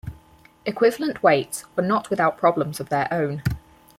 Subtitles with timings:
[0.65, 3.43] Equivalent weights were not without problems of their own.